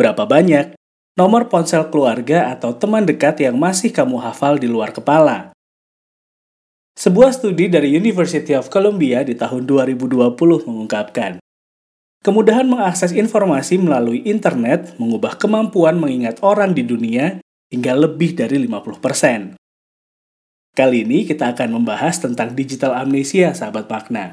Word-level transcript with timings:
Berapa 0.00 0.24
banyak 0.24 0.80
nomor 1.20 1.52
ponsel 1.52 1.84
keluarga 1.92 2.48
atau 2.56 2.72
teman 2.72 3.04
dekat 3.04 3.36
yang 3.44 3.60
masih 3.60 3.92
kamu 3.92 4.16
hafal 4.16 4.56
di 4.56 4.64
luar 4.64 4.96
kepala? 4.96 5.52
Sebuah 6.96 7.36
studi 7.36 7.68
dari 7.68 7.92
University 7.92 8.56
of 8.56 8.72
Columbia 8.72 9.20
di 9.20 9.36
tahun 9.36 9.68
2020 9.68 10.40
mengungkapkan, 10.64 11.36
kemudahan 12.24 12.64
mengakses 12.64 13.12
informasi 13.12 13.76
melalui 13.76 14.24
internet 14.24 14.96
mengubah 14.96 15.36
kemampuan 15.36 16.00
mengingat 16.00 16.40
orang 16.40 16.72
di 16.72 16.80
dunia 16.80 17.36
hingga 17.68 17.92
lebih 17.92 18.40
dari 18.40 18.56
50%. 18.56 19.60
Kali 20.72 20.96
ini 21.04 21.28
kita 21.28 21.52
akan 21.52 21.76
membahas 21.76 22.24
tentang 22.24 22.56
digital 22.56 22.96
amnesia, 22.96 23.52
sahabat 23.52 23.84
makna. 23.84 24.32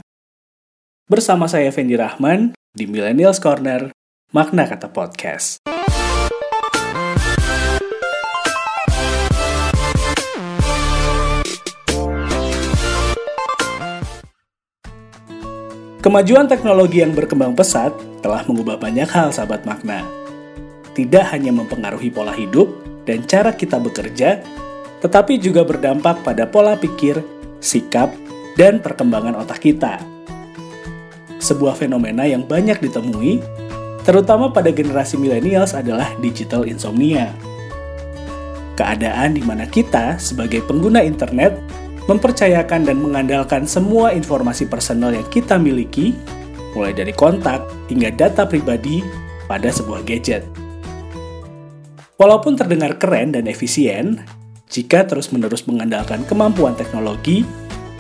Bersama 1.12 1.52
saya 1.52 1.76
Fendi 1.76 2.00
Rahman 2.00 2.56
di 2.72 2.88
Millennials 2.88 3.44
Corner, 3.44 3.97
Makna 4.36 4.68
Kata 4.68 4.92
Podcast. 4.92 5.64
Kemajuan 16.04 16.52
teknologi 16.52 17.00
yang 17.00 17.16
berkembang 17.16 17.56
pesat 17.56 17.96
telah 18.20 18.44
mengubah 18.44 18.76
banyak 18.76 19.08
hal 19.08 19.32
sahabat 19.32 19.64
makna. 19.64 20.04
Tidak 20.92 21.24
hanya 21.32 21.56
mempengaruhi 21.56 22.12
pola 22.12 22.36
hidup 22.36 22.68
dan 23.08 23.24
cara 23.24 23.56
kita 23.56 23.80
bekerja, 23.80 24.44
tetapi 25.00 25.40
juga 25.40 25.64
berdampak 25.64 26.28
pada 26.28 26.44
pola 26.44 26.76
pikir, 26.76 27.24
sikap, 27.64 28.12
dan 28.60 28.84
perkembangan 28.84 29.40
otak 29.40 29.64
kita. 29.64 30.04
Sebuah 31.40 31.80
fenomena 31.80 32.28
yang 32.28 32.44
banyak 32.44 32.84
ditemui, 32.84 33.40
terutama 34.08 34.48
pada 34.48 34.72
generasi 34.72 35.20
milenials 35.20 35.76
adalah 35.76 36.16
digital 36.24 36.64
insomnia. 36.64 37.36
Keadaan 38.80 39.36
di 39.36 39.44
mana 39.44 39.68
kita 39.68 40.16
sebagai 40.16 40.64
pengguna 40.64 41.04
internet 41.04 41.60
mempercayakan 42.08 42.88
dan 42.88 43.04
mengandalkan 43.04 43.68
semua 43.68 44.16
informasi 44.16 44.64
personal 44.64 45.12
yang 45.12 45.28
kita 45.28 45.60
miliki, 45.60 46.16
mulai 46.72 46.96
dari 46.96 47.12
kontak 47.12 47.68
hingga 47.92 48.08
data 48.16 48.48
pribadi 48.48 49.04
pada 49.52 49.68
sebuah 49.68 50.08
gadget. 50.08 50.48
Walaupun 52.16 52.56
terdengar 52.56 52.96
keren 52.96 53.36
dan 53.36 53.44
efisien, 53.52 54.24
jika 54.72 55.04
terus-menerus 55.04 55.68
mengandalkan 55.68 56.24
kemampuan 56.32 56.80
teknologi, 56.80 57.44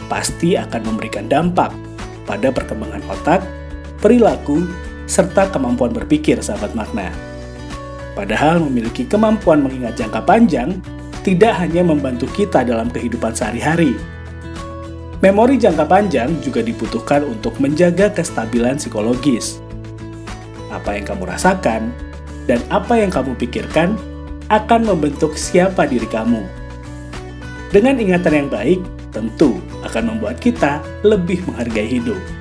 pasti 0.08 0.56
akan 0.56 0.88
memberikan 0.88 1.28
dampak 1.28 1.76
pada 2.24 2.48
perkembangan 2.48 3.04
otak, 3.12 3.44
perilaku, 4.00 4.64
serta 5.08 5.50
kemampuan 5.50 5.96
berpikir 5.96 6.38
sahabat 6.44 6.76
makna. 6.76 7.10
Padahal 8.14 8.62
memiliki 8.62 9.08
kemampuan 9.08 9.64
mengingat 9.64 9.98
jangka 9.98 10.22
panjang 10.28 10.78
tidak 11.24 11.58
hanya 11.58 11.82
membantu 11.82 12.28
kita 12.36 12.62
dalam 12.68 12.92
kehidupan 12.92 13.34
sehari-hari. 13.34 13.96
Memori 15.18 15.58
jangka 15.58 15.90
panjang 15.90 16.30
juga 16.46 16.62
dibutuhkan 16.62 17.26
untuk 17.26 17.58
menjaga 17.58 18.14
kestabilan 18.14 18.78
psikologis. 18.78 19.58
Apa 20.70 20.94
yang 20.94 21.10
kamu 21.10 21.26
rasakan 21.26 21.90
dan 22.46 22.62
apa 22.70 23.02
yang 23.02 23.10
kamu 23.10 23.34
pikirkan 23.34 23.98
akan 24.48 24.82
membentuk 24.88 25.34
siapa 25.34 25.90
diri 25.90 26.06
kamu. 26.06 26.46
Dengan 27.74 28.00
ingatan 28.00 28.46
yang 28.46 28.50
baik, 28.50 28.80
tentu 29.12 29.60
akan 29.84 30.16
membuat 30.16 30.40
kita 30.40 30.80
lebih 31.04 31.44
menghargai 31.50 32.00
hidup. 32.00 32.37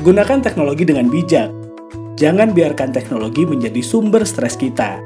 Gunakan 0.00 0.40
teknologi 0.40 0.88
dengan 0.88 1.12
bijak. 1.12 1.52
Jangan 2.16 2.56
biarkan 2.56 2.88
teknologi 2.88 3.44
menjadi 3.44 3.80
sumber 3.84 4.24
stres 4.24 4.56
kita 4.56 5.00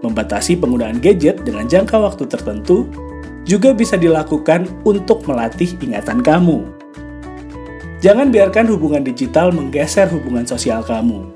Membatasi 0.00 0.56
penggunaan 0.56 0.96
gadget 0.96 1.44
dengan 1.44 1.68
jangka 1.68 2.00
waktu 2.00 2.24
tertentu 2.24 2.88
juga 3.44 3.76
bisa 3.76 4.00
dilakukan 4.00 4.64
untuk 4.88 5.28
melatih 5.28 5.76
ingatan 5.76 6.24
kamu. 6.24 6.64
Jangan 8.00 8.32
biarkan 8.32 8.64
hubungan 8.72 9.04
digital 9.04 9.52
menggeser 9.52 10.08
hubungan 10.08 10.48
sosial 10.48 10.80
kamu. 10.80 11.28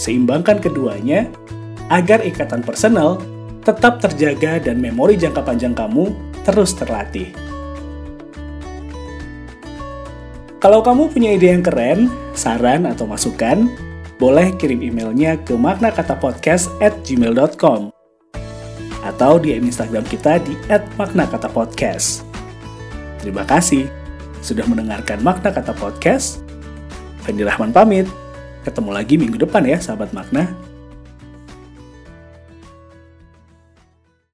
Seimbangkan 0.00 0.64
keduanya 0.64 1.28
agar 1.92 2.24
ikatan 2.24 2.64
personal 2.64 3.20
tetap 3.68 4.00
terjaga 4.00 4.64
dan 4.64 4.80
memori 4.80 5.20
jangka 5.20 5.44
panjang 5.44 5.76
kamu 5.76 6.08
terus 6.48 6.72
terlatih. 6.72 7.28
Kalau 10.58 10.82
kamu 10.82 11.14
punya 11.14 11.38
ide 11.38 11.54
yang 11.54 11.62
keren, 11.62 12.10
saran 12.34 12.82
atau 12.82 13.06
masukan, 13.06 13.70
boleh 14.18 14.50
kirim 14.58 14.82
emailnya 14.82 15.38
ke 15.38 15.54
maknakatapodcast 15.54 16.74
at 16.82 16.90
gmail.com 17.06 17.94
atau 19.06 19.38
di 19.38 19.54
Instagram 19.54 20.02
kita 20.10 20.42
di 20.42 20.58
@maknakatapodcast. 20.98 22.26
Terima 23.22 23.46
kasih 23.46 23.86
sudah 24.42 24.66
mendengarkan 24.66 25.22
Makna 25.22 25.50
Kata 25.50 25.74
Podcast. 25.74 26.42
Fendi 27.22 27.46
Rahman 27.46 27.74
pamit. 27.74 28.06
Ketemu 28.66 28.90
lagi 28.90 29.14
minggu 29.14 29.38
depan 29.38 29.62
ya, 29.62 29.78
sahabat 29.78 30.10
makna. 30.10 30.54